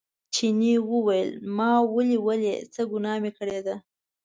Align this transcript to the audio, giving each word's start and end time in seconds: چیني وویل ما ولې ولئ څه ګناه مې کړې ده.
چیني 0.33 0.75
وویل 0.91 1.29
ما 1.57 1.71
ولې 1.93 2.17
ولئ 2.27 2.57
څه 2.73 2.81
ګناه 2.91 3.17
مې 3.21 3.31
کړې 3.37 3.59
ده. 3.65 3.75